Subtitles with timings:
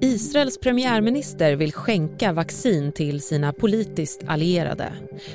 [0.00, 4.92] Israels premiärminister vill skänka vaccin till sina politiskt allierade.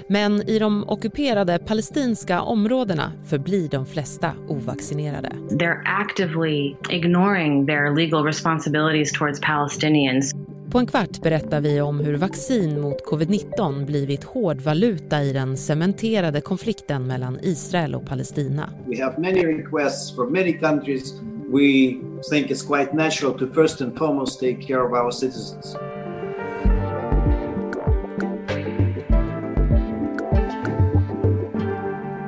[0.08, 5.30] Men i de ockuperade palestinska områdena förblir de flesta ovaccinerade.
[5.50, 10.36] They're actively ignoring their legal responsibilities towards Palestinians.
[10.72, 16.42] På en kvart berättar vi om hur vaccin mot covid-19 blivit hårdvaluta i den cementerade
[16.42, 18.70] konflikten mellan Israel och Palestina.
[18.88, 21.14] We have many requests from many countries
[21.52, 21.96] we
[22.30, 25.76] think it's quite natural to first and foremost take care of our citizens.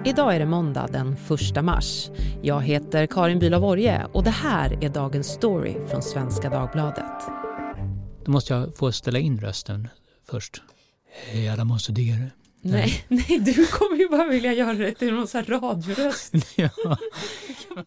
[0.06, 1.16] Idag är det måndag den
[1.58, 2.12] 1 mars.
[2.42, 7.22] Jag heter Karin Bülow Orje och det här är dagens story från Svenska Dagbladet.
[8.26, 9.88] Då måste jag få ställa in rösten
[10.30, 10.62] först.
[11.32, 12.32] Hej alla monsterdegare.
[12.66, 16.34] Nej, nej, du kommer ju bara vilja göra det till någon sån här radioröst.
[16.56, 16.70] ja.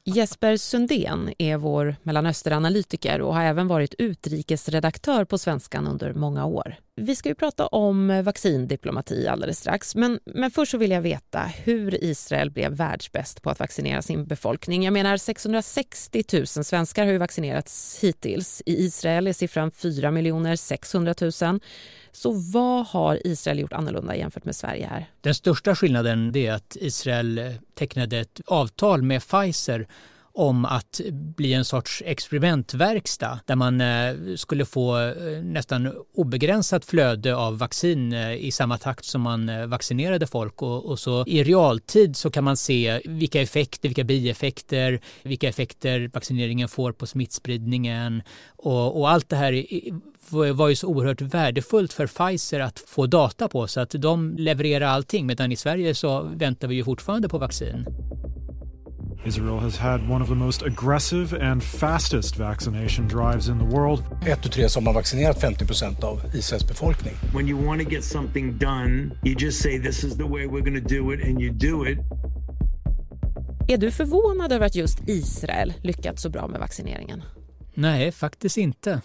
[0.05, 6.77] Jesper Sundén är vår Mellanösternanalytiker och har även varit utrikesredaktör på Svenskan under många år.
[7.01, 11.01] Vi ska ju prata om eh, vaccindiplomati alldeles strax, men, men först så vill jag
[11.01, 14.85] veta hur Israel blev världsbäst på att vaccinera sin befolkning.
[14.85, 18.63] Jag menar 660 000 svenskar har ju vaccinerats hittills.
[18.67, 21.33] I Israel är siffran 4 600 000.
[22.13, 25.07] Så vad har Israel gjort annorlunda jämfört med Sverige här?
[25.21, 29.87] Den största skillnaden är att Israel eh, tecknade ett avtal med Pfizer
[30.37, 37.37] om att bli en sorts experimentverkstad där man eh, skulle få eh, nästan obegränsat flöde
[37.37, 40.63] av vaccin eh, i samma takt som man vaccinerade folk.
[40.63, 46.11] Och, och så i realtid så kan man se vilka effekter, vilka bieffekter, vilka effekter
[46.13, 48.23] vaccineringen får på smittspridningen.
[48.57, 49.67] Och, och allt det här
[50.53, 54.87] var ju så oerhört värdefullt för Pfizer att få data på så att de levererar
[54.87, 55.27] allting.
[55.27, 57.87] Medan i Sverige så väntar vi ju fortfarande på vaccin.
[59.27, 64.03] Israel has had one of the most aggressive and fastest vaccination drives in the world.
[64.27, 67.15] Ett och tre som har vaccinerat 50 procent av Israels befolkning.
[67.35, 70.65] When you want to get something done, you just say this is the way we're
[70.65, 71.99] going to do it and you do it.
[73.69, 77.23] Är du förvånad över att just Israel lyckats så bra med vaccineringen?
[77.75, 79.01] Nej, faktiskt inte.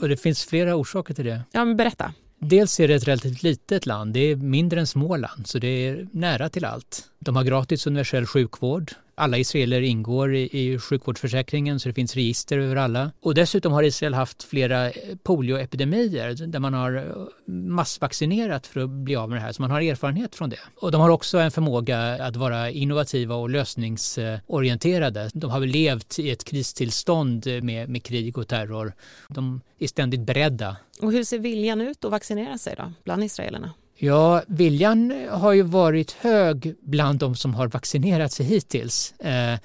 [0.00, 1.40] Och det finns flera orsaker till det.
[1.52, 2.14] Ja, men berätta.
[2.38, 6.08] Dels är det ett relativt litet land, det är mindre än Småland, så det är
[6.12, 7.04] nära till allt.
[7.18, 12.58] De har gratis universell sjukvård, alla israeler ingår i, i sjukvårdsförsäkringen så det finns register
[12.58, 13.10] över alla.
[13.20, 18.90] Och dessutom har Israel haft flera eh, polioepidemier där man har eh, massvaccinerat för att
[18.90, 20.60] bli av med det här, så man har erfarenhet från det.
[20.76, 25.30] Och de har också en förmåga att vara innovativa och lösningsorienterade.
[25.34, 28.92] De har väl levt i ett kristillstånd med, med krig och terror.
[29.28, 30.76] De är ständigt beredda.
[31.00, 33.70] Och hur ser viljan ut att vaccinera sig då, bland israelerna?
[33.96, 39.12] Ja, viljan har ju varit hög bland de som har vaccinerat sig hittills.
[39.12, 39.58] Eh,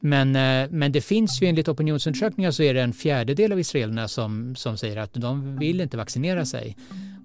[0.00, 4.08] men, eh, men det finns ju enligt opinionsundersökningar så är det en fjärdedel av israelerna
[4.08, 6.76] som, som säger att de vill inte vaccinera sig.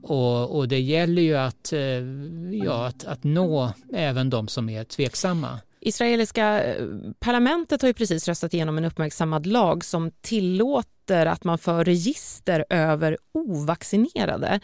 [0.04, 1.82] Och, och det gäller ju att, eh,
[2.66, 5.60] ja, att, att nå även de som är tveksamma.
[5.80, 6.64] Israeliska
[7.20, 12.66] parlamentet har ju precis röstat igenom en uppmärksammad lag som tillåter att man för register
[12.70, 14.60] över ovaccinerade.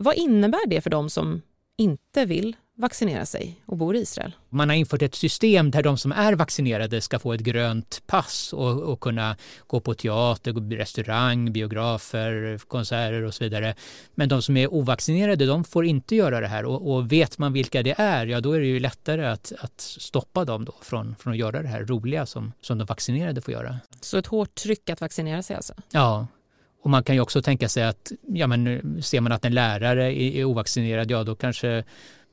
[0.00, 1.42] Vad innebär det för de som
[1.78, 4.36] inte vill vaccinera sig och bor i Israel?
[4.48, 8.52] Man har infört ett system där de som är vaccinerade ska få ett grönt pass
[8.52, 9.36] och, och kunna
[9.66, 13.74] gå på teater, restaurang, biografer, konserter och så vidare.
[14.14, 17.52] Men de som är ovaccinerade de får inte göra det här och, och vet man
[17.52, 21.16] vilka det är, ja då är det ju lättare att, att stoppa dem då från,
[21.18, 23.76] från att göra det här roliga som, som de vaccinerade får göra.
[24.00, 25.74] Så ett hårt tryck att vaccinera sig alltså?
[25.90, 26.26] Ja,
[26.86, 30.14] och man kan ju också tänka sig att ja, men, ser man att en lärare
[30.14, 31.84] är, är ovaccinerad, ja då kanske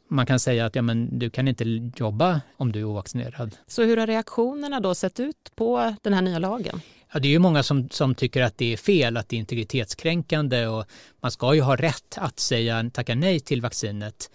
[0.09, 3.56] man kan säga att ja, men, du kan inte jobba om du är ovaccinerad.
[3.68, 6.81] Så hur har reaktionerna då sett ut på den här nya lagen?
[7.14, 9.40] Ja, det är ju många som, som tycker att det är fel, att det är
[9.40, 10.85] integritetskränkande och
[11.22, 14.31] man ska ju ha rätt att säga tacka nej till vaccinet.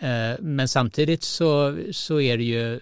[0.00, 2.80] Eh, men samtidigt så, så är det ju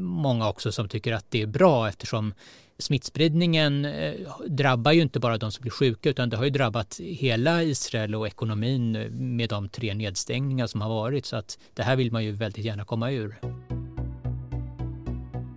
[0.00, 2.34] många också som tycker att det är bra eftersom
[2.78, 4.14] smittspridningen eh,
[4.48, 8.14] drabbar ju inte bara de som blir sjuka utan det har ju drabbat hela Israel
[8.14, 12.12] och ekonomin eh, med de tre nedstängningar som har varit så att det här vill
[12.12, 13.40] man ju väldigt gärna komma ur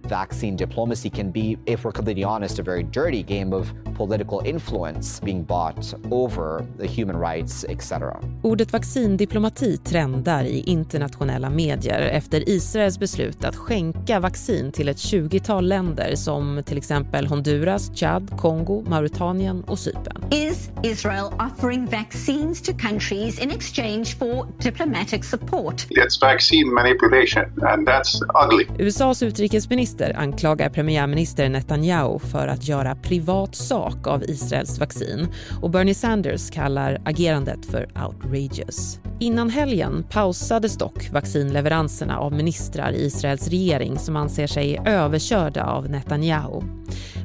[0.10, 3.68] vaccine diplomacy can be, if we're completely honest, a very dirty game of
[3.98, 8.20] political influence being bought over the human rights, etc.
[8.44, 15.68] Ordet vaccindiplomati trendar i internationella medier efter Israels beslut att skänka vaccin till ett 20-tal
[15.68, 20.24] länder som till exempel Honduras, Chad, Kongo, Mauritanien och Cypern.
[20.32, 25.86] Is Israel offering vaccines to countries in exchange for diplomatic support?
[25.90, 28.88] It's vaccine manipulation and that's ugly.
[28.88, 35.28] USAs utrikesminister journalister anklagar premiärminister Netanyahu för att göra privat sak av Israels vaccin
[35.62, 39.00] och Bernie Sanders kallar agerandet för outrageous.
[39.20, 45.90] Innan helgen pausades dock vaccinleveranserna av ministrar i Israels regering som anser sig överkörda av
[45.90, 46.62] Netanyahu.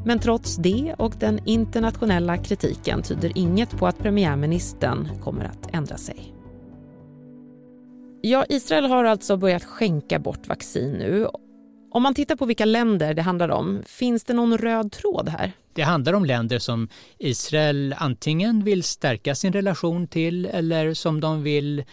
[0.05, 5.97] Men trots det och den internationella kritiken tyder inget på att premiärministern kommer att ändra
[5.97, 6.35] sig.
[8.23, 11.27] Ja, Israel har alltså börjat skänka bort vaccin nu.
[11.93, 15.53] Om man tittar på vilka länder det handlar om, finns det någon röd tråd här?
[15.73, 16.89] Det handlar om länder som
[17.19, 21.85] Israel antingen vill stärka sin relation till eller som de vill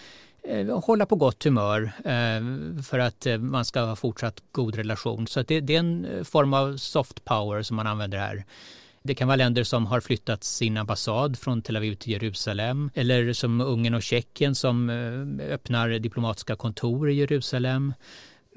[0.44, 5.28] eh, hålla på gott humör eh, för att eh, man ska ha fortsatt god relation.
[5.28, 8.46] Så det är en form av soft power som man använder här.
[9.04, 13.34] Det kan vara länder som har flyttat sin ambassad från Tel Aviv till Jerusalem eller
[13.34, 14.90] som Ungern och Tjeckien som
[15.50, 17.94] öppnar diplomatiska kontor i Jerusalem.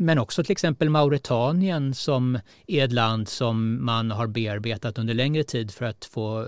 [0.03, 5.45] Men också till exempel Mauretanien som är ett land som man har bearbetat under längre
[5.45, 6.47] tid för att få eh,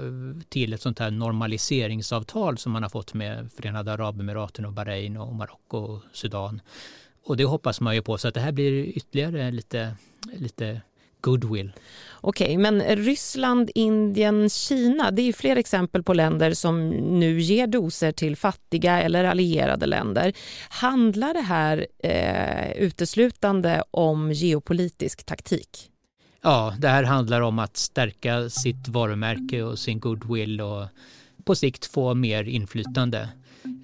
[0.48, 5.34] till ett sånt här normaliseringsavtal som man har fått med Förenade Arabemiraten och Bahrain och
[5.34, 6.60] Marocko och Sudan.
[7.24, 9.96] Och det hoppas man ju på så att det här blir ytterligare lite,
[10.36, 10.80] lite
[11.22, 11.72] goodwill.
[12.24, 17.66] Okej, okay, men Ryssland, Indien, Kina, det är fler exempel på länder som nu ger
[17.66, 20.32] doser till fattiga eller allierade länder.
[20.68, 25.88] Handlar det här eh, uteslutande om geopolitisk taktik?
[26.42, 30.86] Ja, det här handlar om att stärka sitt varumärke och sin goodwill och
[31.44, 33.28] på sikt få mer inflytande.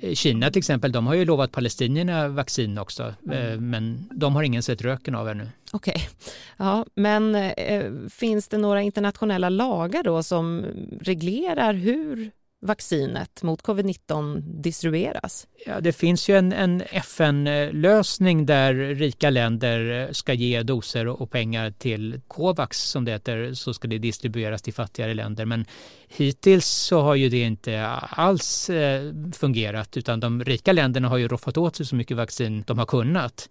[0.00, 4.42] Eh, Kina till exempel, de har ju lovat palestinierna vaccin också, eh, men de har
[4.42, 5.48] ingen sett röken av ännu.
[5.72, 6.32] Okej, okay.
[6.56, 10.66] ja, men eh, finns det några internationella lagar då som
[11.00, 12.30] reglerar hur
[12.60, 15.46] vaccinet mot covid-19 distribueras?
[15.66, 21.30] Ja, det finns ju en, en FN-lösning där rika länder eh, ska ge doser och
[21.30, 25.44] pengar till Covax som det heter, så ska det distribueras till fattigare länder.
[25.44, 25.64] Men
[26.08, 31.28] hittills så har ju det inte alls eh, fungerat utan de rika länderna har ju
[31.28, 33.48] roffat åt sig så mycket vaccin de har kunnat.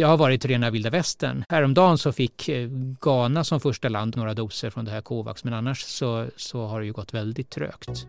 [0.00, 1.44] Jag har varit rena vilda västern.
[1.48, 2.68] Häromdagen så fick eh,
[3.00, 6.80] Ghana som första land några doser från det här Covax men annars så, så har
[6.80, 8.06] det ju gått väldigt trögt.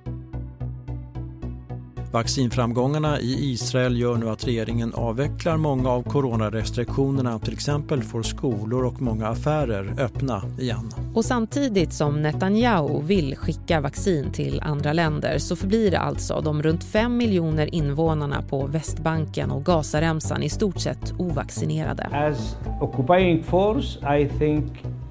[2.11, 7.39] Vaccinframgångarna i Israel gör nu att regeringen avvecklar många av coronarestriktionerna.
[7.39, 10.91] Till exempel får skolor och många affärer öppna igen.
[11.13, 16.83] Och samtidigt som Netanyahu vill skicka vaccin till andra länder så förblir alltså de runt
[16.83, 22.03] 5 miljoner invånarna på Västbanken och Gazaremsan i stort sett ovaccinerade.
[22.03, 24.65] As occupying force I think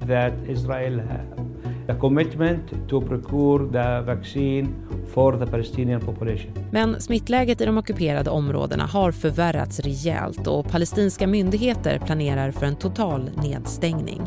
[0.07, 1.01] that Israel
[1.93, 4.67] the commitment to procure the vaccine
[5.13, 6.69] for the Palestinian population.
[6.71, 12.75] Men smittläget i de ockuperade områdena har förvärrats rejält och palestinska myndigheter planerar för en
[12.75, 14.21] total nedstängning.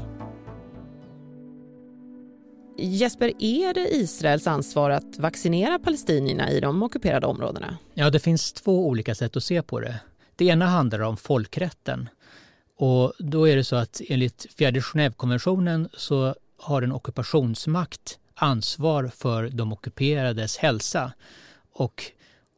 [2.78, 7.78] Jesper, är det Israels ansvar att vaccinera palestinierna i de ockuperade områdena?
[7.94, 9.94] Ja, det finns två olika sätt att se på det.
[10.36, 12.08] Det ena handlar om folkrätten.
[12.76, 16.34] Och då är det så att enligt fjärde Genèvekonventionen så
[16.64, 21.12] har en ockupationsmakt ansvar för de ockuperades hälsa.
[21.72, 22.02] Och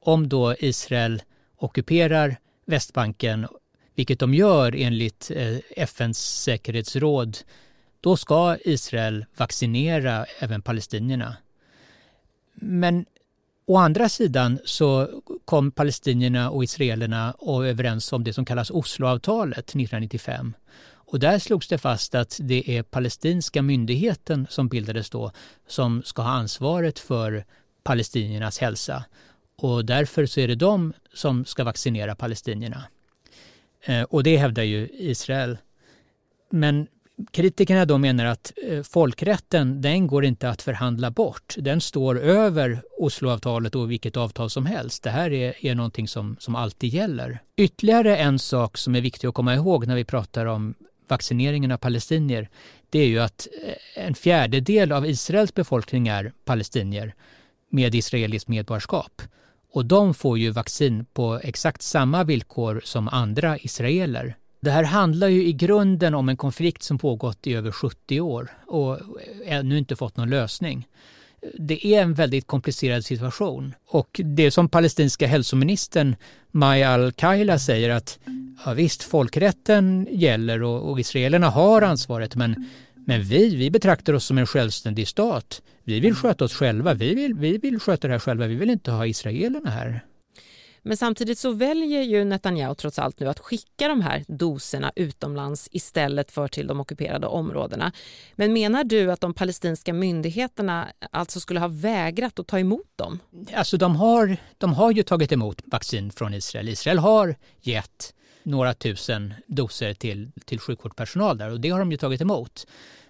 [0.01, 1.23] om då Israel
[1.57, 2.37] ockuperar
[2.67, 3.47] Västbanken,
[3.95, 7.39] vilket de gör enligt eh, FNs säkerhetsråd,
[8.01, 11.37] då ska Israel vaccinera även palestinierna.
[12.55, 13.07] Men
[13.67, 15.09] å andra sidan så
[15.45, 20.55] kom palestinierna och israelerna överens om det som kallas Osloavtalet 1995
[21.09, 25.33] och där slogs det fast att det är palestinska myndigheten som bildades då
[25.67, 27.45] som ska ha ansvaret för
[27.83, 29.05] palestiniernas hälsa.
[29.57, 32.85] Och därför så är det de som ska vaccinera palestinierna.
[33.83, 35.59] Eh, och det hävdar ju Israel.
[36.51, 36.87] Men
[37.31, 41.55] kritikerna då menar att eh, folkrätten, den går inte att förhandla bort.
[41.59, 45.03] Den står över Osloavtalet och vilket avtal som helst.
[45.03, 47.39] Det här är, är någonting som, som alltid gäller.
[47.57, 50.75] Ytterligare en sak som är viktig att komma ihåg när vi pratar om
[51.09, 52.49] vaccineringen av palestinier,
[52.91, 57.15] det är ju att eh, en fjärdedel av Israels befolkning är palestinier
[57.71, 59.23] med israeliskt medborgarskap.
[59.73, 64.37] Och de får ju vaccin på exakt samma villkor som andra israeler.
[64.61, 68.51] Det här handlar ju i grunden om en konflikt som pågått i över 70 år
[68.67, 68.99] och
[69.45, 70.89] ännu inte fått någon lösning.
[71.59, 76.17] Det är en väldigt komplicerad situation och det som palestinska hälsoministern
[76.51, 78.19] Maya al-Kaila säger att
[78.65, 84.25] ja, visst, folkrätten gäller och, och israelerna har ansvaret men, men vi, vi betraktar oss
[84.25, 85.63] som en självständig stat.
[85.85, 88.71] Vi vill sköta oss själva, vi vill, vi vill sköta det här själva, vi vill
[88.71, 90.05] inte ha israelerna här.
[90.87, 95.69] Men samtidigt så väljer ju Netanyahu trots allt nu att skicka de här doserna utomlands
[95.73, 97.93] istället för till de ockuperade områdena.
[98.35, 103.19] Men menar du att de palestinska myndigheterna alltså skulle ha vägrat att ta emot dem?
[103.55, 106.69] Alltså de har, de har ju tagit emot vaccin från Israel.
[106.69, 111.99] Israel har gett några tusen doser till, till sjukvårdspersonal där och det har de ju
[111.99, 112.67] tagit emot.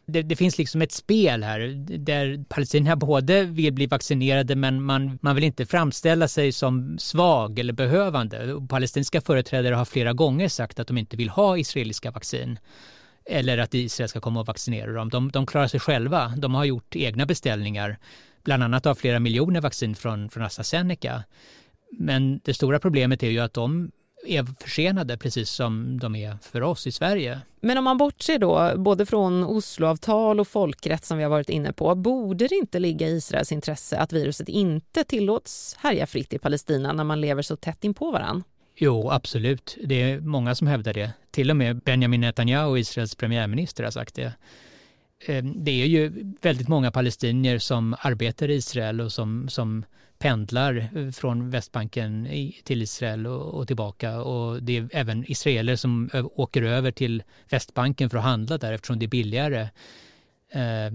[0.09, 1.59] Det, det, finns liksom ett spel här
[1.99, 7.59] där palestinierna både vill bli vaccinerade men man, man vill inte framställa sig som svag
[7.59, 8.67] eller behövande.
[8.69, 12.59] Palestinska företrädare har flera gånger sagt att de inte vill ha israeliska vaccin
[13.27, 15.09] eller att Israel ska komma och vaccinera dem.
[15.09, 16.33] De, de klarar sig själva.
[16.37, 17.99] De har gjort egna beställningar,
[18.45, 21.25] bland annat av flera miljoner vaccin från, från AstraZeneca.
[21.99, 23.91] Men det stora problemet är ju att de
[24.27, 27.41] är försenade precis som de är för oss i Sverige.
[27.61, 31.73] Men om man bortser då både från Osloavtal och folkrätt som vi har varit inne
[31.73, 36.39] på, borde det inte ligga i Israels intresse att viruset inte tillåts härja fritt i
[36.39, 38.43] Palestina när man lever så tätt in på varann?
[38.77, 39.77] Jo, absolut.
[39.85, 41.11] Det är många som hävdar det.
[41.31, 44.33] Till och med Benjamin Netanyahu, Israels premiärminister, har sagt det.
[45.27, 49.85] Ehm, det är ju väldigt många palestinier som arbetar i Israel och som, som
[50.19, 52.29] pendlar eh, från Västbanken
[52.65, 54.21] till Israel och, tillbaka.
[54.21, 58.99] Och det är även israeler som åker över till Västbanken för att handla där eftersom
[58.99, 59.69] det är billigare.
[60.53, 60.95] Eh,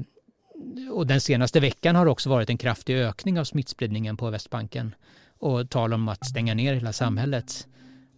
[0.91, 4.95] och den senaste veckan har det också varit en kraftig ökning av smittspridningen på Västbanken
[5.39, 7.67] och tal om att stänga ner hela samhället.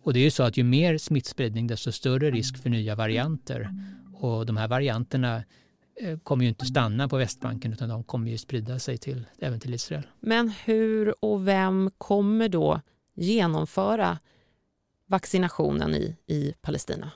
[0.03, 3.69] Och det är ju så att ju mer smittspridning desto större risk för nya varianter.
[4.13, 5.43] Och de här varianterna
[5.95, 9.59] Eh, kommer ju inte stanna på Västbanken utan de kommer ju sprida sig till, även
[9.59, 10.07] till Israel.
[10.19, 12.81] Men hur och vem kommer då
[13.13, 14.19] genomföra
[15.05, 17.11] vaccinationen i, i Palestina?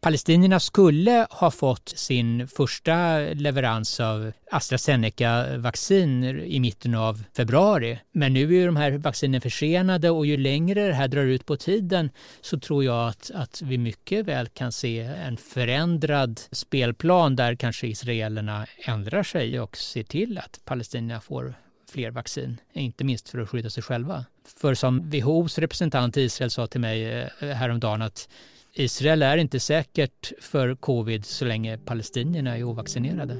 [0.00, 7.98] Palestinierna skulle ha fått sin första leverans av AstraZeneca-vaccin i mitten av februari.
[8.12, 11.46] Men nu är ju de här vaccinen försenade och ju längre det här drar ut
[11.46, 17.36] på tiden så tror jag att, att vi mycket väl kan se en förändrad spelplan
[17.36, 21.54] där kanske israelerna ändrar sig och ser till att palestinierna får
[21.90, 24.24] fler vaccin, inte minst för att skydda sig själva.
[24.60, 28.28] För som WHOs representant i Israel sa till mig eh, häromdagen att
[28.74, 33.36] Israel är inte säkert för covid så länge palestinierna är ovaccinerade.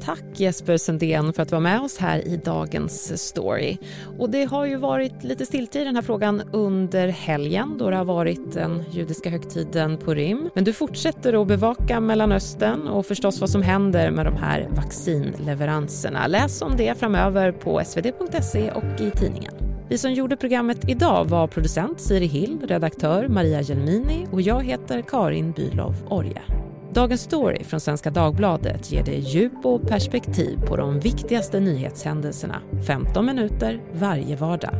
[0.00, 3.78] Tack Jesper Sundén för att du var med oss här i dagens story.
[4.18, 7.96] Och det har ju varit lite stiltje i den här frågan under helgen då det
[7.96, 10.50] har varit den judiska högtiden Purim.
[10.54, 16.26] Men du fortsätter att bevaka Mellanöstern och förstås vad som händer med de här vaccinleveranserna.
[16.26, 19.67] Läs om det framöver på svd.se och i tidningen.
[19.90, 25.02] Vi som gjorde programmet idag var producent Siri Hill, redaktör Maria Gelmini och jag heter
[25.02, 26.42] Karin Bülow Orje.
[26.92, 33.26] Dagens story från Svenska Dagbladet ger dig djup och perspektiv på de viktigaste nyhetshändelserna 15
[33.26, 34.74] minuter varje vardag.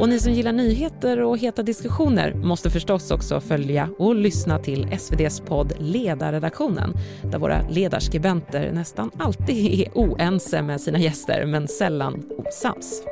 [0.00, 4.88] Och ni som gillar nyheter och heta diskussioner måste förstås också följa och lyssna till
[4.92, 12.22] SVDs podd Ledarredaktionen där våra ledarskribenter nästan alltid är oense med sina gäster men sällan
[12.38, 13.02] osams.